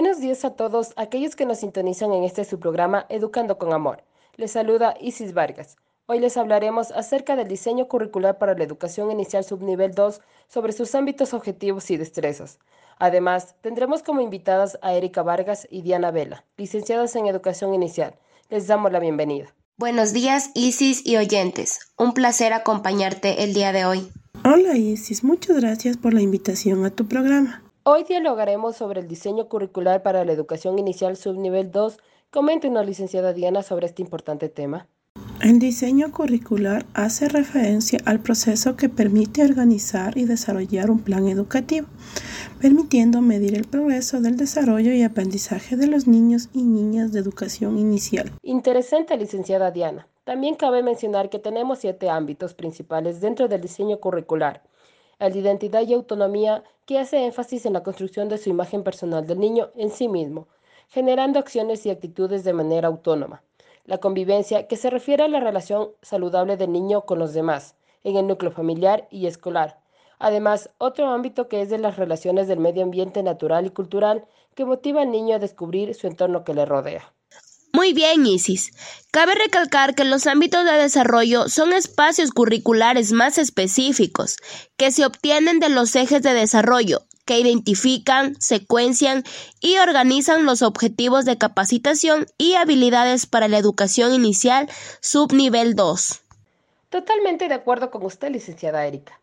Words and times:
Buenos 0.00 0.20
días 0.20 0.44
a 0.44 0.50
todos 0.50 0.92
aquellos 0.94 1.34
que 1.34 1.44
nos 1.44 1.58
sintonizan 1.58 2.12
en 2.12 2.22
este 2.22 2.44
su 2.44 2.60
programa 2.60 3.04
Educando 3.08 3.58
con 3.58 3.72
Amor. 3.72 4.04
Les 4.36 4.52
saluda 4.52 4.94
Isis 5.00 5.34
Vargas. 5.34 5.76
Hoy 6.06 6.20
les 6.20 6.36
hablaremos 6.36 6.92
acerca 6.92 7.34
del 7.34 7.48
diseño 7.48 7.88
curricular 7.88 8.38
para 8.38 8.54
la 8.54 8.62
educación 8.62 9.10
inicial 9.10 9.42
subnivel 9.42 9.90
2 9.90 10.20
sobre 10.46 10.72
sus 10.72 10.94
ámbitos 10.94 11.34
objetivos 11.34 11.90
y 11.90 11.96
destrezas. 11.96 12.60
Además, 13.00 13.56
tendremos 13.60 14.04
como 14.04 14.20
invitadas 14.20 14.78
a 14.82 14.94
Erika 14.94 15.24
Vargas 15.24 15.66
y 15.68 15.82
Diana 15.82 16.12
Vela, 16.12 16.44
licenciadas 16.56 17.16
en 17.16 17.26
educación 17.26 17.74
inicial. 17.74 18.14
Les 18.50 18.68
damos 18.68 18.92
la 18.92 19.00
bienvenida. 19.00 19.52
Buenos 19.78 20.12
días, 20.12 20.52
Isis 20.54 21.04
y 21.04 21.16
oyentes. 21.16 21.80
Un 21.98 22.14
placer 22.14 22.52
acompañarte 22.52 23.42
el 23.42 23.52
día 23.52 23.72
de 23.72 23.84
hoy. 23.84 24.12
Hola, 24.44 24.76
Isis. 24.76 25.24
Muchas 25.24 25.56
gracias 25.56 25.96
por 25.96 26.14
la 26.14 26.20
invitación 26.20 26.84
a 26.84 26.90
tu 26.90 27.08
programa. 27.08 27.64
Hoy 27.90 28.04
dialogaremos 28.04 28.76
sobre 28.76 29.00
el 29.00 29.08
diseño 29.08 29.48
curricular 29.48 30.02
para 30.02 30.22
la 30.22 30.32
educación 30.32 30.78
inicial 30.78 31.16
subnivel 31.16 31.72
2. 31.72 31.96
Coméntenos, 32.30 32.84
licenciada 32.84 33.32
Diana, 33.32 33.62
sobre 33.62 33.86
este 33.86 34.02
importante 34.02 34.50
tema. 34.50 34.86
El 35.40 35.58
diseño 35.58 36.12
curricular 36.12 36.84
hace 36.92 37.30
referencia 37.30 37.98
al 38.04 38.20
proceso 38.20 38.76
que 38.76 38.90
permite 38.90 39.42
organizar 39.42 40.18
y 40.18 40.26
desarrollar 40.26 40.90
un 40.90 40.98
plan 40.98 41.28
educativo, 41.28 41.86
permitiendo 42.60 43.22
medir 43.22 43.54
el 43.54 43.64
progreso 43.64 44.20
del 44.20 44.36
desarrollo 44.36 44.92
y 44.92 45.02
aprendizaje 45.02 45.74
de 45.76 45.86
los 45.86 46.06
niños 46.06 46.50
y 46.52 46.64
niñas 46.64 47.14
de 47.14 47.20
educación 47.20 47.78
inicial. 47.78 48.32
Interesante, 48.42 49.16
licenciada 49.16 49.70
Diana. 49.70 50.06
También 50.24 50.56
cabe 50.56 50.82
mencionar 50.82 51.30
que 51.30 51.38
tenemos 51.38 51.78
siete 51.78 52.10
ámbitos 52.10 52.52
principales 52.52 53.22
dentro 53.22 53.48
del 53.48 53.62
diseño 53.62 53.98
curricular. 53.98 54.62
El 55.18 55.32
de 55.32 55.40
identidad 55.40 55.82
y 55.82 55.94
autonomía, 55.94 56.64
que 56.86 56.98
hace 56.98 57.24
énfasis 57.24 57.66
en 57.66 57.72
la 57.72 57.82
construcción 57.82 58.28
de 58.28 58.38
su 58.38 58.50
imagen 58.50 58.82
personal 58.82 59.26
del 59.26 59.40
niño 59.40 59.70
en 59.76 59.90
sí 59.90 60.08
mismo, 60.08 60.48
generando 60.88 61.38
acciones 61.38 61.84
y 61.86 61.90
actitudes 61.90 62.44
de 62.44 62.52
manera 62.52 62.88
autónoma 62.88 63.42
la 63.88 63.98
convivencia, 63.98 64.68
que 64.68 64.76
se 64.76 64.90
refiere 64.90 65.24
a 65.24 65.28
la 65.28 65.40
relación 65.40 65.92
saludable 66.02 66.58
del 66.58 66.72
niño 66.72 67.06
con 67.06 67.18
los 67.18 67.32
demás, 67.32 67.74
en 68.04 68.16
el 68.16 68.26
núcleo 68.26 68.52
familiar 68.52 69.08
y 69.10 69.26
escolar. 69.26 69.80
Además, 70.18 70.68
otro 70.76 71.06
ámbito 71.06 71.48
que 71.48 71.62
es 71.62 71.70
de 71.70 71.78
las 71.78 71.96
relaciones 71.96 72.48
del 72.48 72.58
medio 72.58 72.82
ambiente 72.82 73.22
natural 73.22 73.64
y 73.64 73.70
cultural, 73.70 74.26
que 74.54 74.66
motiva 74.66 75.00
al 75.00 75.10
niño 75.10 75.36
a 75.36 75.38
descubrir 75.38 75.94
su 75.94 76.06
entorno 76.06 76.44
que 76.44 76.52
le 76.52 76.66
rodea. 76.66 77.14
Muy 77.72 77.92
bien, 77.92 78.26
Isis. 78.26 78.72
Cabe 79.10 79.34
recalcar 79.34 79.94
que 79.94 80.04
los 80.04 80.26
ámbitos 80.26 80.64
de 80.64 80.72
desarrollo 80.72 81.48
son 81.48 81.72
espacios 81.72 82.30
curriculares 82.30 83.12
más 83.12 83.38
específicos, 83.38 84.36
que 84.76 84.90
se 84.90 85.04
obtienen 85.04 85.60
de 85.60 85.68
los 85.68 85.94
ejes 85.94 86.22
de 86.22 86.34
desarrollo, 86.34 87.02
que 87.24 87.38
identifican, 87.38 88.40
secuencian 88.40 89.22
y 89.60 89.76
organizan 89.78 90.46
los 90.46 90.62
objetivos 90.62 91.26
de 91.26 91.36
capacitación 91.36 92.26
y 92.38 92.54
habilidades 92.54 93.26
para 93.26 93.48
la 93.48 93.58
educación 93.58 94.14
inicial 94.14 94.68
subnivel 95.00 95.74
2. 95.74 96.20
Totalmente 96.88 97.48
de 97.48 97.54
acuerdo 97.54 97.90
con 97.90 98.04
usted, 98.04 98.30
licenciada 98.30 98.86
Erika. 98.86 99.20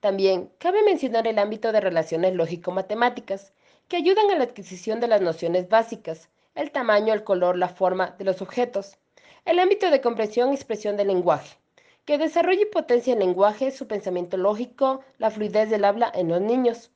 También 0.00 0.50
cabe 0.58 0.82
mencionar 0.82 1.26
el 1.26 1.38
ámbito 1.38 1.72
de 1.72 1.80
relaciones 1.80 2.34
lógico-matemáticas, 2.34 3.52
que 3.88 3.96
ayudan 3.96 4.30
a 4.30 4.36
la 4.36 4.44
adquisición 4.44 5.00
de 5.00 5.08
las 5.08 5.22
nociones 5.22 5.68
básicas, 5.68 6.28
el 6.56 6.72
tamaño, 6.72 7.12
el 7.14 7.22
color, 7.22 7.56
la 7.56 7.68
forma 7.68 8.16
de 8.18 8.24
los 8.24 8.42
objetos. 8.42 8.96
El 9.44 9.60
ámbito 9.60 9.90
de 9.90 10.00
comprensión 10.00 10.50
y 10.50 10.54
expresión 10.56 10.96
del 10.96 11.08
lenguaje, 11.08 11.56
que 12.04 12.18
desarrolla 12.18 12.62
y 12.62 12.66
potencia 12.66 13.12
el 13.12 13.20
lenguaje, 13.20 13.70
su 13.70 13.86
pensamiento 13.86 14.36
lógico, 14.36 15.04
la 15.18 15.30
fluidez 15.30 15.70
del 15.70 15.84
habla 15.84 16.10
en 16.14 16.28
los 16.28 16.40
niños. 16.40 16.90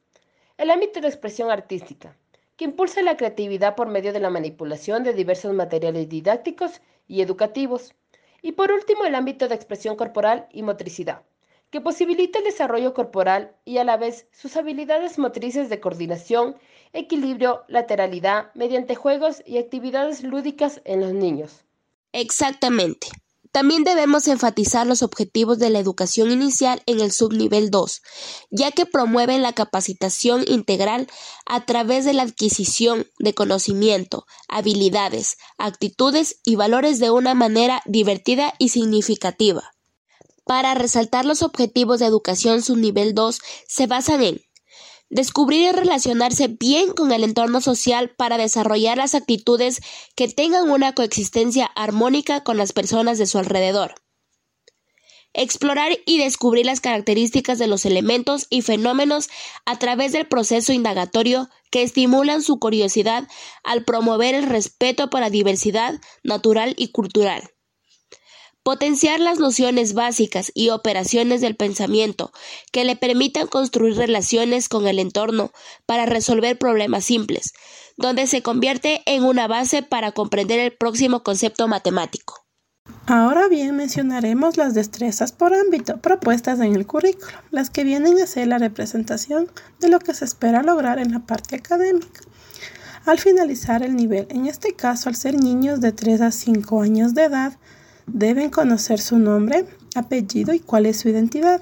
El 0.57 0.71
ámbito 0.71 1.01
de 1.01 1.09
expresión 1.09 1.51
artística, 1.51 2.17
que 2.57 2.65
impulsa 2.65 3.03
la 3.03 3.17
creatividad 3.17 3.77
por 3.77 3.89
medio 3.89 4.13
de 4.13 4.21
la 4.21 4.31
manipulación 4.31 5.05
de 5.05 5.13
diversos 5.13 5.53
materiales 5.53 6.09
didácticos 6.09 6.81
y 7.07 7.21
educativos. 7.21 7.95
Y 8.43 8.53
por 8.53 8.73
último, 8.73 9.05
el 9.05 9.15
ámbito 9.15 9.47
de 9.47 9.55
expresión 9.55 9.95
corporal 9.95 10.49
y 10.53 10.63
motricidad, 10.63 11.23
que 11.71 11.81
posibilita 11.81 12.39
el 12.39 12.45
desarrollo 12.45 12.95
corporal 12.95 13.53
y 13.65 13.79
a 13.79 13.85
la 13.85 13.97
vez 13.97 14.27
sus 14.33 14.57
habilidades 14.57 15.19
motrices 15.19 15.69
de 15.69 15.81
coordinación, 15.81 16.57
equilibrio, 16.93 17.63
lateralidad, 17.69 18.53
mediante 18.55 18.95
juegos 18.95 19.43
y 19.47 19.59
actividades 19.59 20.23
lúdicas 20.23 20.81
en 20.85 21.01
los 21.01 21.13
niños. 21.13 21.65
Exactamente. 22.13 23.09
También 23.53 23.83
debemos 23.83 24.29
enfatizar 24.29 24.87
los 24.87 25.03
objetivos 25.03 25.59
de 25.59 25.71
la 25.71 25.81
educación 25.81 26.31
inicial 26.31 26.83
en 26.87 27.01
el 27.01 27.11
subnivel 27.11 27.71
2, 27.71 28.01
ya 28.51 28.71
que 28.71 28.87
promueven 28.87 29.43
la 29.43 29.53
capacitación 29.53 30.45
integral 30.47 31.09
a 31.47 31.67
través 31.67 32.05
de 32.05 32.13
la 32.13 32.23
adquisición 32.23 33.09
de 33.19 33.35
conocimiento, 33.35 34.25
habilidades, 34.49 35.37
actitudes 35.59 36.39
y 36.45 36.55
valores 36.55 37.01
de 37.01 37.11
una 37.11 37.35
manera 37.35 37.83
divertida 37.87 38.55
y 38.59 38.69
significativa. 38.69 39.73
Para 40.45 40.75
resaltar 40.75 41.25
los 41.25 41.43
objetivos 41.43 41.99
de 41.99 42.07
educación 42.07 42.63
subnivel 42.63 43.15
2 43.15 43.41
se 43.67 43.87
basan 43.89 44.23
en 44.23 44.41
Descubrir 45.11 45.63
y 45.63 45.73
relacionarse 45.73 46.47
bien 46.47 46.93
con 46.93 47.11
el 47.11 47.25
entorno 47.25 47.61
social 47.61 48.11
para 48.11 48.39
desarrollar 48.39 48.97
las 48.97 49.17
actitudes 49.17 49.81
que 50.15 50.29
tengan 50.29 50.71
una 50.71 50.95
coexistencia 50.95 51.67
armónica 51.67 52.45
con 52.45 52.57
las 52.57 52.73
personas 52.73 53.19
de 53.19 53.27
su 53.27 53.39
alrededor. 53.39 53.97
Explorar 55.33 55.99
y 56.07 56.19
descubrir 56.19 56.65
las 56.65 56.81
características 56.81 57.59
de 57.59 57.67
los 57.67 57.85
elementos 57.87 58.47
y 58.51 58.63
fenómenos 58.63 59.29
a 59.67 59.79
través 59.81 60.13
del 60.13 60.29
proceso 60.29 60.73
indagatorio 60.73 61.49
que 61.73 61.83
estimulan 61.83 62.41
su 62.43 62.61
curiosidad 62.61 63.27
al 63.65 63.85
promover 63.85 64.37
el 64.37 64.47
respeto 64.47 65.11
por 65.11 65.21
la 65.21 65.31
diversidad 65.31 66.01
natural 66.23 66.75
y 66.77 66.93
cultural. 66.93 67.51
Potenciar 68.63 69.21
las 69.21 69.39
nociones 69.39 69.95
básicas 69.95 70.53
y 70.55 70.69
operaciones 70.69 71.41
del 71.41 71.57
pensamiento 71.57 72.31
que 72.73 72.85
le 72.85 72.95
permitan 72.95 73.47
construir 73.47 73.97
relaciones 73.97 74.69
con 74.69 74.87
el 74.87 74.99
entorno 74.99 75.51
para 75.87 76.05
resolver 76.05 76.59
problemas 76.59 77.07
simples, 77.07 77.55
donde 77.97 78.27
se 78.27 78.43
convierte 78.43 79.01
en 79.07 79.25
una 79.25 79.49
base 79.49 79.83
para 79.83 80.13
comprender 80.13 80.61
el 80.61 80.77
próximo 80.77 81.23
concepto 81.23 81.69
matemático. 81.69 82.45
Ahora 83.07 83.49
bien, 83.49 83.77
mencionaremos 83.77 84.59
las 84.59 84.75
destrezas 84.75 85.33
por 85.33 85.55
ámbito 85.55 85.97
propuestas 85.97 86.61
en 86.61 86.77
el 86.77 86.87
currículo, 86.87 87.33
las 87.51 87.71
que 87.71 87.83
vienen 87.83 88.21
a 88.21 88.27
ser 88.27 88.49
la 88.49 88.59
representación 88.59 89.51
de 89.79 89.89
lo 89.89 90.01
que 90.01 90.13
se 90.13 90.27
espera 90.27 90.63
lograr 90.63 90.99
en 90.99 91.13
la 91.13 91.21
parte 91.21 91.57
académica. 91.57 92.21
Al 93.07 93.19
finalizar 93.19 93.83
el 93.83 93.97
nivel, 93.97 94.27
en 94.29 94.47
este 94.47 94.75
caso 94.75 95.09
al 95.09 95.17
ser 95.17 95.35
niños 95.35 95.81
de 95.81 95.93
3 95.93 96.21
a 96.21 96.31
5 96.31 96.83
años 96.83 97.15
de 97.15 97.25
edad, 97.25 97.59
Deben 98.13 98.51
conocer 98.51 98.99
su 98.99 99.21
nombre, 99.21 99.67
apellido 99.95 100.53
y 100.53 100.59
cuál 100.59 100.87
es 100.87 100.99
su 100.99 101.09
identidad. 101.09 101.61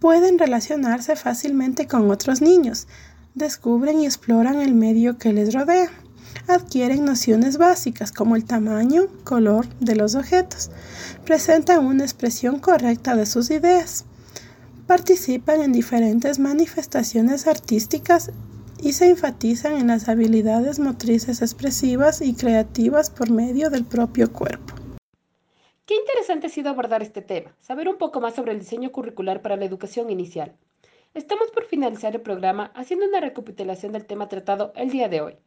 Pueden 0.00 0.38
relacionarse 0.38 1.16
fácilmente 1.16 1.86
con 1.86 2.10
otros 2.10 2.40
niños. 2.40 2.86
Descubren 3.34 4.00
y 4.00 4.06
exploran 4.06 4.62
el 4.62 4.74
medio 4.74 5.18
que 5.18 5.34
les 5.34 5.52
rodea. 5.52 5.90
Adquieren 6.48 7.04
nociones 7.04 7.58
básicas 7.58 8.10
como 8.10 8.36
el 8.36 8.46
tamaño, 8.46 9.08
color 9.22 9.68
de 9.80 9.96
los 9.96 10.14
objetos. 10.14 10.70
Presentan 11.26 11.84
una 11.84 12.04
expresión 12.04 12.58
correcta 12.58 13.14
de 13.14 13.26
sus 13.26 13.50
ideas. 13.50 14.06
Participan 14.86 15.60
en 15.60 15.72
diferentes 15.72 16.38
manifestaciones 16.38 17.46
artísticas 17.46 18.30
y 18.80 18.94
se 18.94 19.10
enfatizan 19.10 19.74
en 19.74 19.88
las 19.88 20.08
habilidades 20.08 20.78
motrices 20.78 21.42
expresivas 21.42 22.22
y 22.22 22.32
creativas 22.32 23.10
por 23.10 23.30
medio 23.30 23.68
del 23.68 23.84
propio 23.84 24.32
cuerpo. 24.32 24.79
Interesante 26.30 26.68
ha 26.68 26.70
abordar 26.70 27.02
este 27.02 27.22
tema, 27.22 27.56
saber 27.60 27.88
un 27.88 27.98
poco 27.98 28.20
más 28.20 28.36
sobre 28.36 28.52
el 28.52 28.60
diseño 28.60 28.92
curricular 28.92 29.42
para 29.42 29.56
la 29.56 29.64
educación 29.64 30.10
inicial. 30.10 30.54
Estamos 31.12 31.50
por 31.50 31.64
finalizar 31.64 32.14
el 32.14 32.20
programa 32.20 32.70
haciendo 32.76 33.04
una 33.06 33.18
recapitulación 33.18 33.90
del 33.90 34.06
tema 34.06 34.28
tratado 34.28 34.72
el 34.76 34.90
día 34.90 35.08
de 35.08 35.22
hoy. 35.22 35.38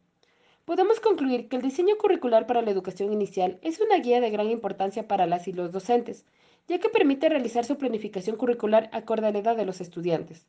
Podemos 0.66 1.00
concluir 1.00 1.48
que 1.48 1.56
el 1.56 1.62
diseño 1.62 1.96
curricular 1.96 2.46
para 2.46 2.60
la 2.60 2.70
educación 2.70 3.14
inicial 3.14 3.58
es 3.62 3.80
una 3.80 3.96
guía 3.96 4.20
de 4.20 4.28
gran 4.28 4.50
importancia 4.50 5.08
para 5.08 5.26
las 5.26 5.48
y 5.48 5.54
los 5.54 5.72
docentes, 5.72 6.26
ya 6.68 6.78
que 6.78 6.90
permite 6.90 7.30
realizar 7.30 7.64
su 7.64 7.78
planificación 7.78 8.36
curricular 8.36 8.90
acorde 8.92 9.28
a 9.28 9.32
la 9.32 9.38
edad 9.38 9.56
de 9.56 9.64
los 9.64 9.80
estudiantes, 9.80 10.46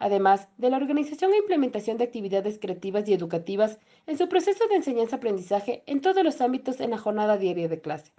además 0.00 0.48
de 0.56 0.70
la 0.70 0.78
organización 0.78 1.32
e 1.34 1.38
implementación 1.38 1.98
de 1.98 2.04
actividades 2.04 2.58
creativas 2.58 3.08
y 3.08 3.14
educativas 3.14 3.78
en 4.08 4.18
su 4.18 4.28
proceso 4.28 4.66
de 4.66 4.74
enseñanza-aprendizaje 4.74 5.84
en 5.86 6.00
todos 6.00 6.24
los 6.24 6.40
ámbitos 6.40 6.80
en 6.80 6.90
la 6.90 6.98
jornada 6.98 7.36
diaria 7.36 7.68
de 7.68 7.80
clase 7.80 8.10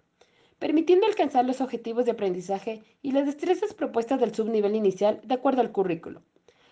permitiendo 0.59 1.07
alcanzar 1.07 1.45
los 1.45 1.61
objetivos 1.61 2.05
de 2.05 2.11
aprendizaje 2.11 2.83
y 3.01 3.13
las 3.13 3.25
destrezas 3.25 3.73
propuestas 3.73 4.19
del 4.19 4.35
subnivel 4.35 4.75
inicial 4.75 5.21
de 5.23 5.33
acuerdo 5.33 5.61
al 5.61 5.71
currículo, 5.71 6.21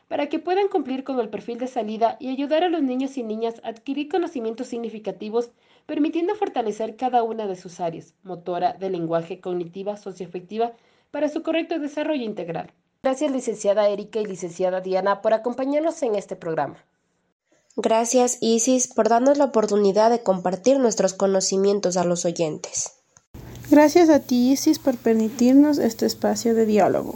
para 0.07 0.27
que 0.27 0.39
puedan 0.39 0.67
cumplir 0.67 1.03
con 1.03 1.19
el 1.19 1.29
perfil 1.29 1.57
de 1.57 1.67
salida 1.67 2.17
y 2.19 2.29
ayudar 2.29 2.63
a 2.63 2.69
los 2.69 2.83
niños 2.83 3.17
y 3.17 3.23
niñas 3.23 3.55
a 3.63 3.69
adquirir 3.69 4.09
conocimientos 4.09 4.67
significativos, 4.67 5.51
permitiendo 5.85 6.35
fortalecer 6.35 6.95
cada 6.97 7.23
una 7.23 7.47
de 7.47 7.55
sus 7.55 7.79
áreas, 7.79 8.13
motora, 8.23 8.73
de 8.73 8.89
lenguaje, 8.89 9.39
cognitiva, 9.39 9.97
socioafectiva, 9.97 10.73
para 11.11 11.29
su 11.29 11.41
correcto 11.41 11.79
desarrollo 11.79 12.23
integral. 12.23 12.73
Gracias 13.03 13.31
licenciada 13.31 13.87
Erika 13.87 14.19
y 14.19 14.25
licenciada 14.25 14.81
Diana 14.81 15.21
por 15.21 15.33
acompañarnos 15.33 16.01
en 16.03 16.15
este 16.15 16.35
programa. 16.35 16.83
Gracias 17.77 18.39
Isis 18.41 18.91
por 18.91 19.07
darnos 19.07 19.37
la 19.37 19.45
oportunidad 19.45 20.09
de 20.09 20.23
compartir 20.23 20.79
nuestros 20.79 21.13
conocimientos 21.13 21.95
a 21.95 22.03
los 22.03 22.25
oyentes. 22.25 22.96
Gracias 23.69 24.09
a 24.09 24.19
ti 24.19 24.51
Isis 24.51 24.79
por 24.79 24.97
permitirnos 24.97 25.77
este 25.77 26.05
espacio 26.05 26.55
de 26.55 26.65
diálogo. 26.65 27.15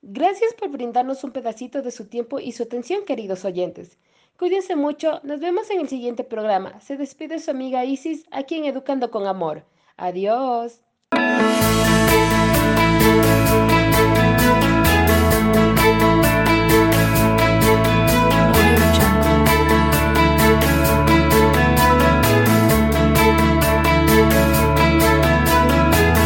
Gracias 0.00 0.54
por 0.54 0.68
brindarnos 0.68 1.24
un 1.24 1.32
pedacito 1.32 1.82
de 1.82 1.90
su 1.90 2.06
tiempo 2.06 2.38
y 2.38 2.52
su 2.52 2.62
atención, 2.62 3.04
queridos 3.04 3.44
oyentes. 3.44 3.98
Cuídense 4.38 4.76
mucho, 4.76 5.20
nos 5.24 5.40
vemos 5.40 5.70
en 5.70 5.80
el 5.80 5.88
siguiente 5.88 6.22
programa. 6.22 6.80
Se 6.80 6.96
despide 6.96 7.38
su 7.38 7.50
amiga 7.50 7.84
Isis, 7.84 8.26
aquí 8.30 8.56
en 8.56 8.66
Educando 8.66 9.10
con 9.10 9.26
Amor. 9.26 9.64
Adiós. 9.96 10.80